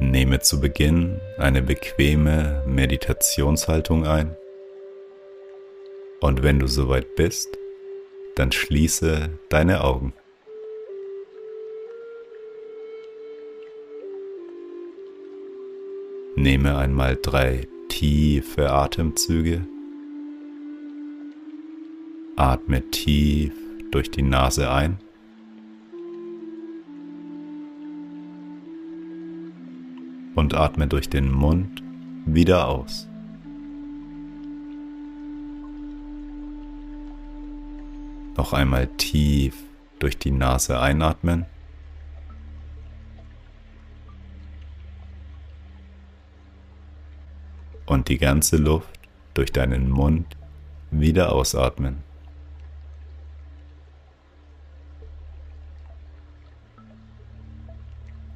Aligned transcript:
Nehme 0.00 0.40
zu 0.40 0.60
Beginn 0.60 1.20
eine 1.38 1.62
bequeme 1.62 2.64
Meditationshaltung 2.66 4.06
ein 4.06 4.36
und 6.20 6.42
wenn 6.42 6.58
du 6.58 6.66
soweit 6.66 7.16
bist, 7.16 7.48
dann 8.36 8.52
schließe 8.52 9.30
deine 9.48 9.82
Augen. 9.82 10.12
Nehme 16.36 16.76
einmal 16.76 17.18
drei 17.20 17.66
tiefe 17.88 18.70
Atemzüge. 18.70 19.66
Atme 22.36 22.82
tief 22.90 23.52
durch 23.90 24.10
die 24.10 24.22
Nase 24.22 24.70
ein. 24.70 24.98
Und 30.34 30.54
atme 30.54 30.86
durch 30.86 31.08
den 31.08 31.30
Mund 31.30 31.82
wieder 32.24 32.68
aus. 32.68 33.08
Noch 38.36 38.52
einmal 38.52 38.86
tief 38.96 39.54
durch 39.98 40.16
die 40.16 40.30
Nase 40.30 40.80
einatmen. 40.80 41.46
Und 47.84 48.08
die 48.08 48.18
ganze 48.18 48.56
Luft 48.56 49.00
durch 49.34 49.52
deinen 49.52 49.90
Mund 49.90 50.36
wieder 50.90 51.32
ausatmen. 51.32 51.98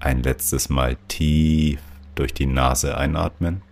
Ein 0.01 0.23
letztes 0.23 0.69
Mal 0.69 0.97
tief 1.09 1.81
durch 2.15 2.35
die 2.35 2.47
Nase 2.47 2.97
einatmen. 2.97 3.63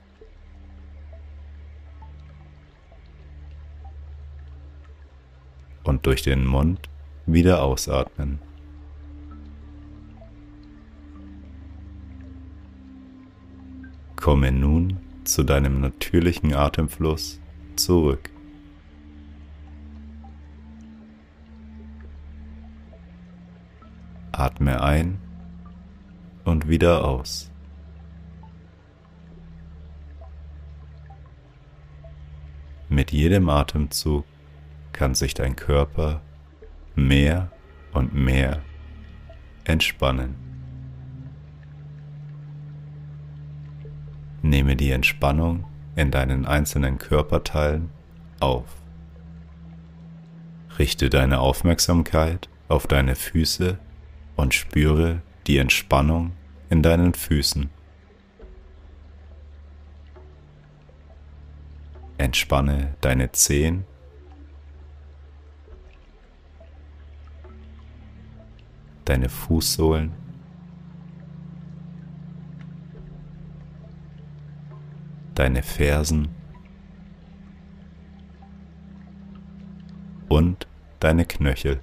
und 5.85 6.07
durch 6.07 6.23
den 6.23 6.45
Mund 6.47 6.89
wieder 7.27 7.63
ausatmen. 7.63 8.39
Komme 14.17 14.53
nun 14.53 14.99
zu 15.25 15.43
deinem 15.43 15.81
natürlichen 15.81 16.55
Atemfluss 16.55 17.41
zurück. 17.77 18.31
Atme 24.31 24.83
ein 24.83 25.19
und 26.45 26.69
wieder 26.69 27.05
aus. 27.05 27.52
Mit 32.93 33.11
jedem 33.11 33.49
Atemzug 33.49 34.27
kann 34.93 35.15
sich 35.15 35.33
dein 35.33 35.57
Körper 35.57 36.21
mehr 36.95 37.51
und 37.95 38.13
mehr 38.15 38.61
entspannen. 39.65 40.35
Nehme 44.43 44.77
die 44.77 44.91
Entspannung 44.91 45.65
in 45.97 46.11
deinen 46.11 46.45
einzelnen 46.45 46.99
Körperteilen 46.99 47.89
auf. 48.41 48.67
Richte 50.79 51.09
deine 51.09 51.41
Aufmerksamkeit 51.41 52.51
auf 52.69 52.87
deine 52.87 53.15
Füße 53.15 53.79
und 54.37 54.53
spüre 54.53 55.23
die 55.47 55.57
Entspannung 55.57 56.33
in 56.69 56.83
deinen 56.83 57.15
Füßen. 57.15 57.71
Entspanne 62.23 62.95
deine 63.01 63.33
Zehen 63.33 63.85
deine 69.05 69.29
Fußsohlen. 69.29 70.13
Deine 75.35 75.63
Fersen 75.63 76.29
und 80.29 80.67
deine 81.01 81.25
Knöchel. 81.25 81.81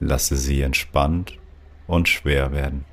Lasse 0.00 0.36
sie 0.36 0.62
entspannt 0.62 1.38
und 1.86 2.08
schwer 2.08 2.52
werden. 2.52 2.84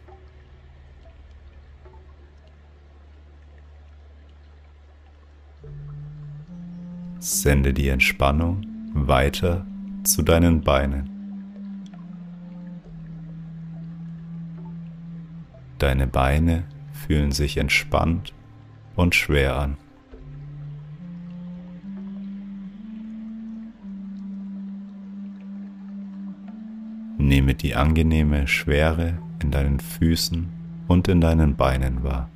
Sende 7.27 7.73
die 7.73 7.87
Entspannung 7.87 8.67
weiter 8.93 9.65
zu 10.03 10.21
deinen 10.21 10.61
Beinen. 10.61 11.09
Deine 15.79 16.05
Beine 16.05 16.65
fühlen 16.93 17.31
sich 17.31 17.57
entspannt 17.57 18.31
und 18.95 19.15
schwer 19.15 19.57
an. 19.57 19.77
Nehme 27.17 27.55
die 27.55 27.73
angenehme 27.73 28.47
Schwere 28.47 29.17
in 29.41 29.49
deinen 29.49 29.79
Füßen 29.79 30.47
und 30.87 31.07
in 31.07 31.21
deinen 31.21 31.55
Beinen 31.55 32.03
wahr. 32.03 32.29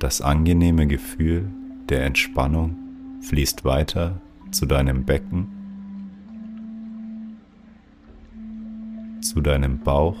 Das 0.00 0.22
angenehme 0.22 0.86
Gefühl 0.86 1.50
der 1.90 2.06
Entspannung 2.06 2.74
fließt 3.20 3.66
weiter 3.66 4.18
zu 4.50 4.64
deinem 4.64 5.04
Becken, 5.04 5.46
zu 9.20 9.42
deinem 9.42 9.78
Bauch, 9.78 10.16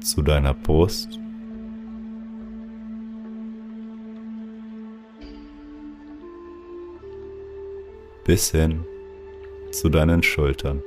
zu 0.00 0.22
deiner 0.22 0.54
Brust, 0.54 1.18
bis 8.24 8.52
hin 8.52 8.84
zu 9.72 9.88
deinen 9.88 10.22
Schultern. 10.22 10.84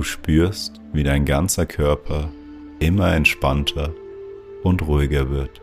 Du 0.00 0.04
spürst, 0.04 0.80
wie 0.94 1.02
dein 1.02 1.26
ganzer 1.26 1.66
Körper 1.66 2.32
immer 2.78 3.12
entspannter 3.12 3.92
und 4.62 4.80
ruhiger 4.88 5.28
wird. 5.28 5.60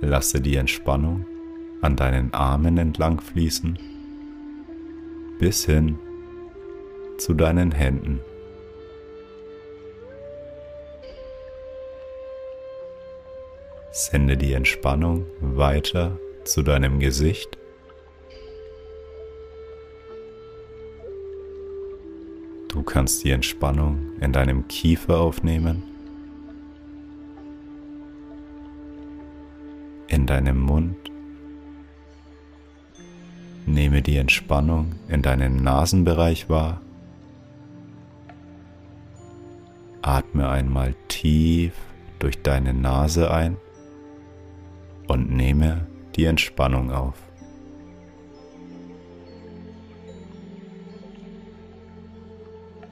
Lasse 0.00 0.40
die 0.40 0.56
Entspannung 0.56 1.24
an 1.82 1.94
deinen 1.94 2.34
Armen 2.34 2.78
entlang 2.78 3.20
fließen 3.20 3.78
bis 5.38 5.66
hin 5.66 5.96
zu 7.18 7.34
deinen 7.34 7.70
Händen. 7.70 8.18
Sende 13.92 14.36
die 14.36 14.52
Entspannung 14.52 15.26
weiter 15.40 16.18
zu 16.44 16.62
deinem 16.62 17.00
Gesicht. 17.00 17.58
Du 22.68 22.82
kannst 22.82 23.24
die 23.24 23.30
Entspannung 23.30 24.18
in 24.20 24.32
deinem 24.32 24.66
Kiefer 24.68 25.20
aufnehmen, 25.20 25.82
in 30.08 30.24
in 30.24 30.26
deinem 30.26 30.58
Mund. 30.58 30.96
Nehme 33.66 34.00
die 34.00 34.16
Entspannung 34.16 34.92
in 35.08 35.20
deinem 35.20 35.62
Nasenbereich 35.62 36.48
wahr. 36.48 36.80
Atme 40.00 40.48
einmal 40.48 40.94
tief 41.08 41.74
durch 42.20 42.40
deine 42.40 42.72
Nase 42.72 43.30
ein 43.30 43.58
und 45.08 45.30
nehme 45.30 45.86
die 46.16 46.24
Entspannung 46.24 46.90
auf. 46.92 47.14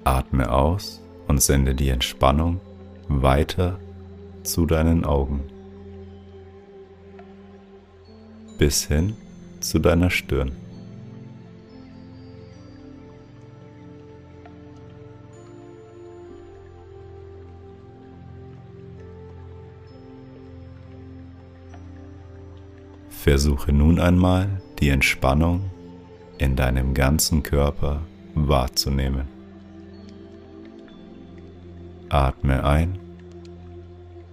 Atme 0.04 0.50
aus 0.50 1.00
und 1.28 1.40
sende 1.40 1.74
die 1.74 1.88
Entspannung 1.88 2.60
weiter 3.08 3.78
zu 4.42 4.66
deinen 4.66 5.04
Augen 5.04 5.42
bis 8.58 8.86
hin 8.86 9.16
zu 9.58 9.80
deiner 9.80 10.08
Stirn. 10.08 10.52
Versuche 23.22 23.72
nun 23.72 24.00
einmal 24.00 24.60
die 24.80 24.88
Entspannung 24.88 25.70
in 26.38 26.56
deinem 26.56 26.92
ganzen 26.92 27.44
Körper 27.44 28.02
wahrzunehmen. 28.34 29.28
Atme 32.08 32.64
ein 32.64 32.98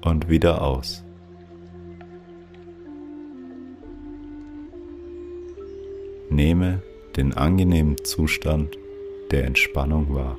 und 0.01 0.27
wieder 0.27 0.63
aus. 0.63 1.03
Nehme 6.31 6.81
den 7.15 7.35
angenehmen 7.35 7.95
Zustand 8.03 8.75
der 9.29 9.45
Entspannung 9.45 10.15
wahr. 10.15 10.35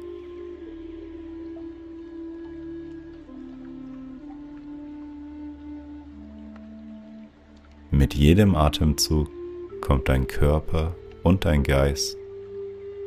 Mit 8.00 8.14
jedem 8.14 8.54
Atemzug 8.54 9.28
kommt 9.82 10.08
dein 10.08 10.26
Körper 10.26 10.96
und 11.22 11.44
dein 11.44 11.62
Geist 11.62 12.16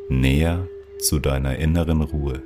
näher 0.07 0.67
zu 0.99 1.17
deiner 1.17 1.57
inneren 1.57 2.03
Ruhe. 2.03 2.43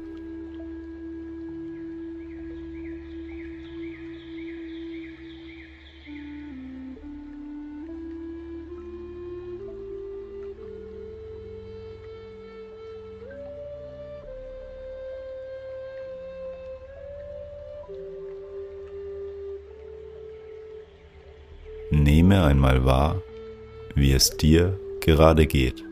Nehme 22.03 22.43
einmal 22.43 22.85
wahr, 22.85 23.23
wie 23.95 24.13
es 24.13 24.29
dir 24.29 24.79
gerade 25.01 25.47
geht. 25.47 25.83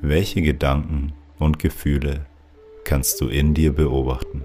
Welche 0.00 0.42
Gedanken 0.42 1.12
und 1.38 1.60
Gefühle 1.60 2.26
kannst 2.82 3.20
du 3.20 3.28
in 3.28 3.54
dir 3.54 3.72
beobachten? 3.72 4.44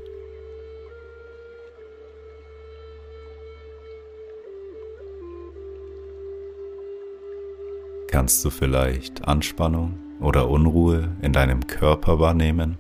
Kannst 8.08 8.46
du 8.46 8.52
vielleicht 8.52 9.28
Anspannung 9.28 9.98
oder 10.20 10.48
Unruhe 10.48 11.10
in 11.24 11.34
deinem 11.34 11.66
Körper 11.66 12.20
wahrnehmen? 12.20 12.78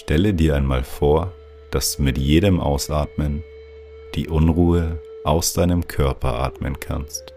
Stelle 0.00 0.32
dir 0.32 0.56
einmal 0.56 0.82
vor, 0.82 1.34
dass 1.70 1.96
du 1.98 2.02
mit 2.02 2.16
jedem 2.16 2.58
Ausatmen 2.58 3.44
die 4.14 4.28
Unruhe 4.28 4.98
aus 5.24 5.52
deinem 5.52 5.86
Körper 5.86 6.40
atmen 6.40 6.80
kannst. 6.80 7.34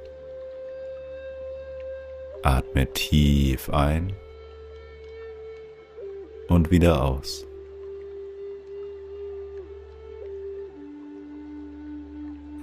Atme 2.41 2.87
tief 2.93 3.69
ein 3.69 4.13
und 6.47 6.71
wieder 6.71 7.03
aus. 7.03 7.45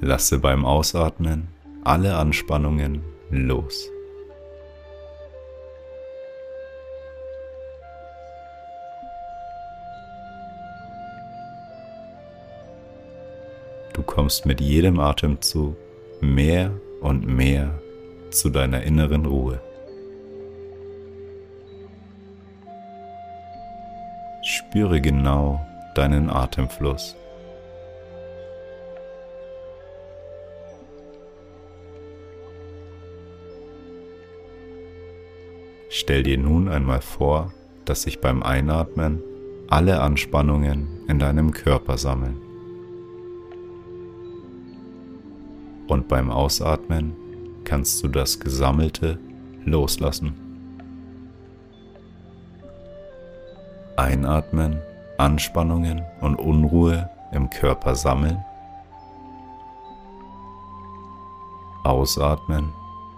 Lasse 0.00 0.38
beim 0.38 0.64
Ausatmen 0.64 1.48
alle 1.84 2.16
Anspannungen 2.16 3.02
los. 3.28 3.90
Kommst 14.30 14.46
mit 14.46 14.60
jedem 14.60 15.00
Atemzug 15.00 15.76
mehr 16.20 16.70
und 17.00 17.26
mehr 17.26 17.80
zu 18.30 18.48
deiner 18.48 18.84
inneren 18.84 19.26
Ruhe. 19.26 19.60
Spüre 24.44 25.00
genau 25.00 25.60
deinen 25.96 26.30
Atemfluss. 26.30 27.16
Stell 35.88 36.22
dir 36.22 36.38
nun 36.38 36.68
einmal 36.68 37.00
vor, 37.00 37.52
dass 37.84 38.02
sich 38.02 38.20
beim 38.20 38.44
Einatmen 38.44 39.24
alle 39.68 40.00
Anspannungen 40.00 40.86
in 41.08 41.18
deinem 41.18 41.50
Körper 41.50 41.98
sammeln. 41.98 42.49
Und 45.90 46.06
beim 46.06 46.30
Ausatmen 46.30 47.16
kannst 47.64 48.02
du 48.02 48.08
das 48.08 48.38
Gesammelte 48.38 49.18
loslassen. 49.64 50.34
Einatmen, 53.96 54.80
Anspannungen 55.18 56.02
und 56.20 56.36
Unruhe 56.36 57.10
im 57.32 57.50
Körper 57.50 57.96
sammeln. 57.96 58.38
Ausatmen, 61.82 62.72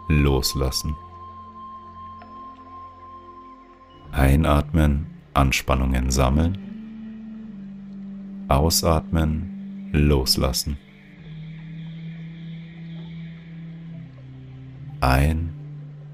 loslassen. 0.09 0.97
Einatmen, 4.13 5.07
Anspannungen 5.35 6.11
sammeln. 6.11 6.57
Ausatmen, 8.49 9.91
loslassen. 9.93 10.79
Ein 15.03 15.53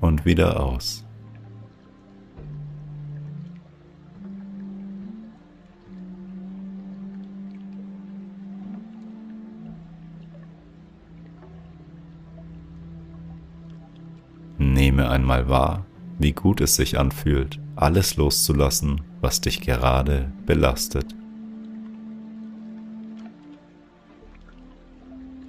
und 0.00 0.24
wieder 0.24 0.60
aus. 0.60 1.04
Nehme 14.56 15.10
einmal 15.10 15.48
wahr, 15.48 15.84
wie 16.18 16.32
gut 16.32 16.60
es 16.60 16.76
sich 16.76 16.98
anfühlt, 16.98 17.60
alles 17.76 18.16
loszulassen, 18.16 19.02
was 19.20 19.40
dich 19.40 19.60
gerade 19.60 20.32
belastet. 20.46 21.14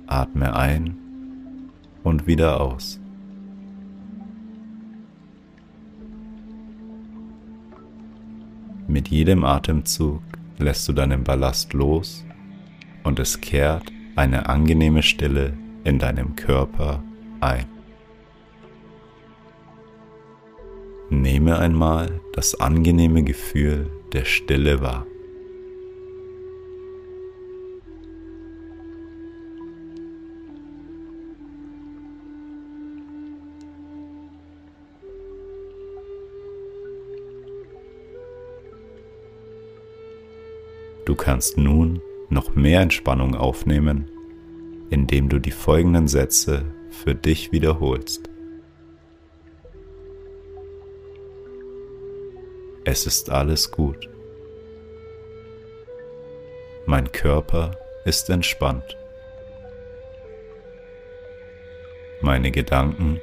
Atme 0.08 0.56
ein 0.56 0.98
und 2.04 2.28
wieder 2.28 2.60
aus. 2.60 2.99
Mit 8.90 9.10
jedem 9.10 9.44
Atemzug 9.44 10.24
lässt 10.58 10.88
du 10.88 10.94
deinen 10.94 11.24
Ballast 11.24 11.74
los 11.74 12.26
und 13.04 13.20
es 13.20 13.40
kehrt 13.40 13.84
eine 14.16 14.50
angenehme 14.50 15.04
Stille 15.04 15.54
in 15.84 16.00
deinem 16.00 16.36
Körper 16.36 17.04
ein. 17.40 17.68
Nehme 21.12 21.60
einmal 21.60 22.20
das 22.34 22.60
angenehme 22.60 23.22
Gefühl 23.22 23.92
der 24.12 24.26
Stille 24.26 24.82
wahr. 24.82 25.06
Du 41.10 41.16
kannst 41.16 41.58
nun 41.58 42.04
noch 42.30 42.54
mehr 42.54 42.82
Entspannung 42.82 43.34
aufnehmen, 43.34 44.12
indem 44.92 45.28
du 45.28 45.40
die 45.40 45.50
folgenden 45.50 46.08
Sätze 46.08 46.72
für 46.92 47.16
dich 47.16 47.52
wiederholst. 47.52 48.30
Es 52.86 53.08
ist 53.08 53.32
alles 53.32 53.72
gut. 53.72 54.08
Mein 56.86 57.12
Körper 57.12 57.72
ist 58.06 58.30
entspannt. 58.30 58.96
Meine 62.22 62.52
Gedanken 62.52 63.20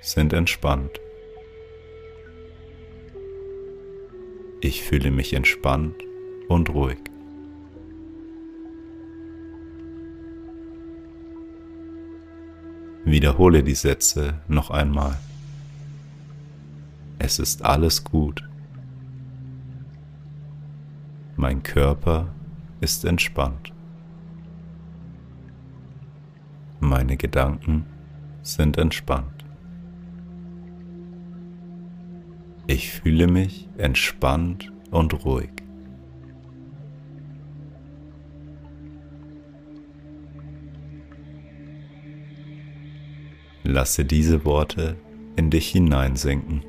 sind 0.00 0.32
entspannt. 0.32 1.00
Ich 4.60 4.82
fühle 4.82 5.12
mich 5.12 5.34
entspannt 5.34 6.02
und 6.48 6.70
ruhig. 6.70 6.98
Wiederhole 13.10 13.62
die 13.62 13.74
Sätze 13.74 14.34
noch 14.48 14.70
einmal. 14.70 15.18
Es 17.18 17.38
ist 17.38 17.64
alles 17.64 18.04
gut. 18.04 18.46
Mein 21.36 21.62
Körper 21.62 22.34
ist 22.80 23.06
entspannt. 23.06 23.72
Meine 26.80 27.16
Gedanken 27.16 27.86
sind 28.42 28.76
entspannt. 28.76 29.44
Ich 32.66 32.90
fühle 32.90 33.26
mich 33.26 33.68
entspannt 33.78 34.70
und 34.90 35.24
ruhig. 35.24 35.57
Lasse 43.70 44.06
diese 44.06 44.46
Worte 44.46 44.96
in 45.36 45.50
dich 45.50 45.68
hineinsinken. 45.68 46.62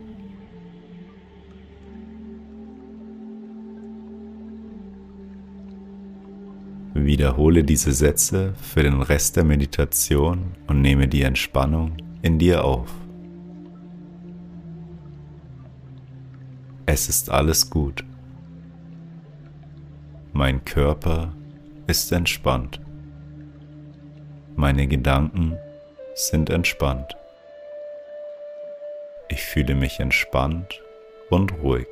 Wiederhole 6.93 7.63
diese 7.63 7.93
Sätze 7.93 8.53
für 8.61 8.83
den 8.83 9.01
Rest 9.01 9.37
der 9.37 9.45
Meditation 9.45 10.51
und 10.67 10.81
nehme 10.81 11.07
die 11.07 11.21
Entspannung 11.21 11.95
in 12.21 12.37
dir 12.37 12.65
auf. 12.65 12.93
Es 16.85 17.07
ist 17.07 17.29
alles 17.29 17.69
gut. 17.69 18.03
Mein 20.33 20.65
Körper 20.65 21.33
ist 21.87 22.11
entspannt. 22.11 22.81
Meine 24.57 24.85
Gedanken 24.85 25.55
sind 26.19 26.49
entspannt. 26.49 27.15
Ich 29.29 29.41
fühle 29.41 29.73
mich 29.73 30.01
entspannt 30.01 30.83
und 31.29 31.53
ruhig. 31.63 31.87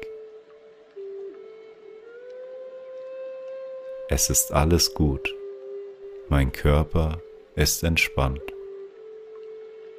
Es 4.10 4.30
ist 4.30 4.52
alles 4.52 4.94
gut. 4.94 5.34
Mein 6.28 6.52
Körper 6.52 7.22
ist 7.56 7.84
entspannt. 7.84 8.42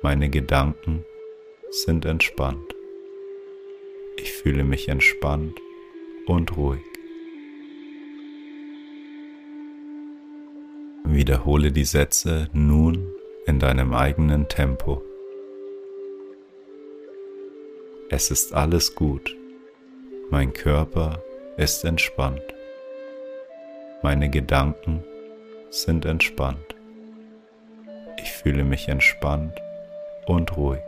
Meine 0.03 0.29
Gedanken 0.29 1.07
sind 1.71 2.05
entspannt. 2.05 2.75
Ich 4.19 4.33
fühle 4.33 4.65
mich 4.65 4.89
entspannt 4.89 5.59
und 6.27 6.55
ruhig. 6.55 6.83
Wiederhole 11.05 11.73
die 11.73 11.87
Sätze 11.87 12.51
nun 12.53 13.18
in 13.49 13.59
deinem 13.59 13.95
eigenen 13.95 14.47
Tempo. 14.47 15.00
Es 18.11 18.31
ist 18.31 18.52
alles 18.52 18.95
gut. 18.95 19.35
Mein 20.28 20.52
Körper 20.52 21.23
ist 21.57 21.83
entspannt. 21.87 22.43
Meine 24.02 24.28
Gedanken 24.28 25.02
sind 25.71 26.05
entspannt. 26.05 26.76
Ich 28.19 28.31
fühle 28.33 28.64
mich 28.64 28.88
entspannt 28.88 29.55
und 30.26 30.55
ruhig. 30.59 30.88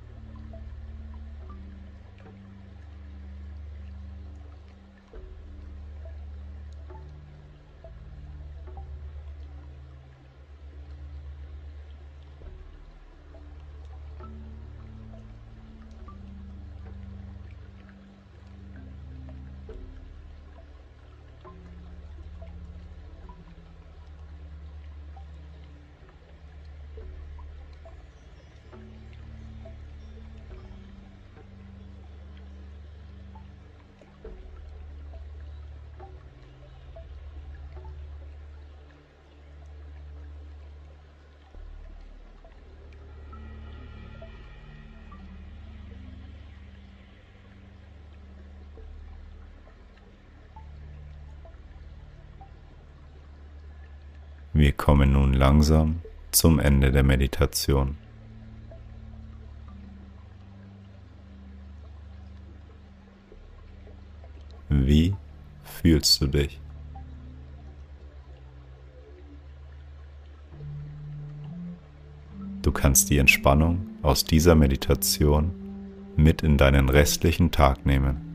Wir 54.61 54.73
kommen 54.73 55.13
nun 55.13 55.33
langsam 55.33 56.01
zum 56.29 56.59
Ende 56.59 56.91
der 56.91 57.01
Meditation. 57.01 57.97
Wie 64.69 65.15
fühlst 65.63 66.21
du 66.21 66.27
dich? 66.27 66.61
Du 72.61 72.71
kannst 72.71 73.09
die 73.09 73.17
Entspannung 73.17 73.87
aus 74.03 74.25
dieser 74.25 74.53
Meditation 74.53 75.55
mit 76.15 76.43
in 76.43 76.59
deinen 76.59 76.87
restlichen 76.87 77.49
Tag 77.49 77.87
nehmen. 77.87 78.30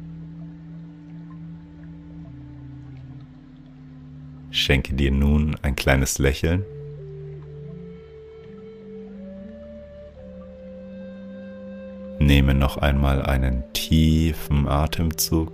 Schenke 4.66 4.94
dir 4.94 5.12
nun 5.12 5.54
ein 5.62 5.76
kleines 5.76 6.18
Lächeln. 6.18 6.64
Nehme 12.18 12.52
noch 12.52 12.76
einmal 12.76 13.22
einen 13.22 13.62
tiefen 13.74 14.66
Atemzug 14.66 15.52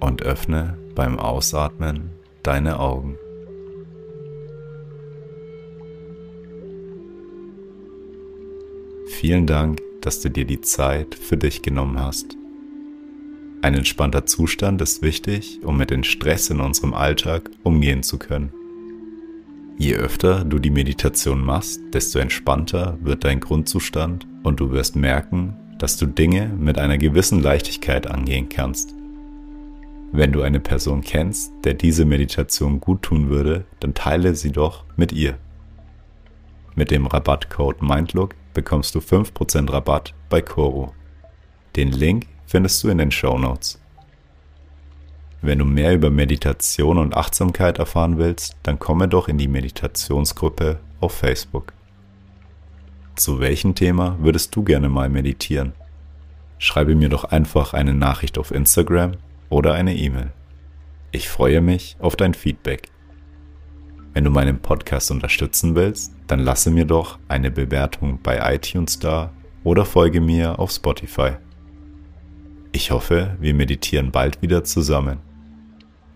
und 0.00 0.22
öffne 0.22 0.78
beim 0.94 1.18
Ausatmen 1.18 2.12
deine 2.42 2.80
Augen. 2.80 3.18
Vielen 9.08 9.46
Dank, 9.46 9.82
dass 10.00 10.22
du 10.22 10.30
dir 10.30 10.46
die 10.46 10.62
Zeit 10.62 11.14
für 11.14 11.36
dich 11.36 11.60
genommen 11.60 12.00
hast. 12.00 12.39
Ein 13.62 13.74
entspannter 13.74 14.24
Zustand 14.24 14.80
ist 14.80 15.02
wichtig, 15.02 15.60
um 15.62 15.76
mit 15.76 15.90
dem 15.90 16.02
Stress 16.02 16.48
in 16.48 16.60
unserem 16.60 16.94
Alltag 16.94 17.50
umgehen 17.62 18.02
zu 18.02 18.18
können. 18.18 18.52
Je 19.76 19.94
öfter 19.94 20.44
du 20.44 20.58
die 20.58 20.70
Meditation 20.70 21.44
machst, 21.44 21.80
desto 21.92 22.18
entspannter 22.18 22.98
wird 23.02 23.24
dein 23.24 23.40
Grundzustand 23.40 24.26
und 24.44 24.60
du 24.60 24.70
wirst 24.70 24.96
merken, 24.96 25.56
dass 25.78 25.98
du 25.98 26.06
Dinge 26.06 26.48
mit 26.58 26.78
einer 26.78 26.96
gewissen 26.96 27.42
Leichtigkeit 27.42 28.06
angehen 28.06 28.48
kannst. 28.48 28.94
Wenn 30.12 30.32
du 30.32 30.40
eine 30.40 30.60
Person 30.60 31.02
kennst, 31.02 31.52
der 31.64 31.74
diese 31.74 32.06
Meditation 32.06 32.80
gut 32.80 33.02
tun 33.02 33.28
würde, 33.28 33.66
dann 33.80 33.92
teile 33.92 34.34
sie 34.34 34.52
doch 34.52 34.84
mit 34.96 35.12
ihr. 35.12 35.38
Mit 36.74 36.90
dem 36.90 37.06
Rabattcode 37.06 37.82
MINDLOOK 37.82 38.34
bekommst 38.54 38.94
du 38.94 39.00
5% 39.00 39.70
Rabatt 39.70 40.14
bei 40.30 40.40
Koro. 40.40 40.92
Den 41.76 41.92
Link 41.92 42.26
findest 42.50 42.82
du 42.82 42.88
in 42.88 42.98
den 42.98 43.12
Show 43.12 43.38
Notes. 43.38 43.80
Wenn 45.40 45.60
du 45.60 45.64
mehr 45.64 45.94
über 45.94 46.10
Meditation 46.10 46.98
und 46.98 47.16
Achtsamkeit 47.16 47.78
erfahren 47.78 48.18
willst, 48.18 48.56
dann 48.64 48.80
komme 48.80 49.06
doch 49.06 49.28
in 49.28 49.38
die 49.38 49.46
Meditationsgruppe 49.46 50.80
auf 50.98 51.12
Facebook. 51.12 51.72
Zu 53.14 53.38
welchem 53.38 53.76
Thema 53.76 54.16
würdest 54.20 54.56
du 54.56 54.64
gerne 54.64 54.88
mal 54.88 55.08
meditieren? 55.08 55.74
Schreibe 56.58 56.96
mir 56.96 57.08
doch 57.08 57.22
einfach 57.22 57.72
eine 57.72 57.94
Nachricht 57.94 58.36
auf 58.36 58.50
Instagram 58.50 59.12
oder 59.48 59.74
eine 59.74 59.94
E-Mail. 59.94 60.32
Ich 61.12 61.28
freue 61.28 61.60
mich 61.60 61.96
auf 62.00 62.16
dein 62.16 62.34
Feedback. 62.34 62.88
Wenn 64.12 64.24
du 64.24 64.30
meinen 64.30 64.58
Podcast 64.58 65.12
unterstützen 65.12 65.76
willst, 65.76 66.12
dann 66.26 66.40
lasse 66.40 66.72
mir 66.72 66.84
doch 66.84 67.20
eine 67.28 67.52
Bewertung 67.52 68.18
bei 68.20 68.54
iTunes 68.56 68.98
da 68.98 69.30
oder 69.62 69.84
folge 69.84 70.20
mir 70.20 70.58
auf 70.58 70.72
Spotify. 70.72 71.36
Ich 72.72 72.92
hoffe, 72.92 73.36
wir 73.40 73.52
meditieren 73.52 74.12
bald 74.12 74.42
wieder 74.42 74.62
zusammen. 74.62 75.18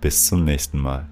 Bis 0.00 0.26
zum 0.26 0.44
nächsten 0.44 0.78
Mal. 0.78 1.08